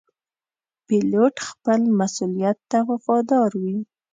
[0.85, 3.75] پیلوټ خپل مسؤولیت ته وفادار وي.